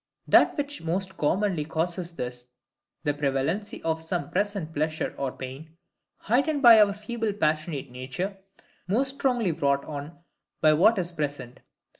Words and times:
That 0.27 0.57
which 0.57 0.81
most 0.81 1.15
commonly 1.15 1.63
causes 1.63 2.15
this 2.15 2.39
is, 2.39 2.47
the 3.03 3.13
prevalency 3.13 3.83
of 3.83 4.01
some 4.01 4.31
present 4.31 4.73
pleasure 4.73 5.13
or 5.15 5.31
pain, 5.31 5.77
heightened 6.17 6.63
by 6.63 6.81
our 6.81 6.93
feeble 6.93 7.33
passionate 7.33 7.91
nature, 7.91 8.35
most 8.87 9.13
strongly 9.13 9.51
wrought 9.51 9.85
on 9.85 10.17
by 10.59 10.73
what 10.73 10.97
is 10.97 11.11
present. 11.11 11.59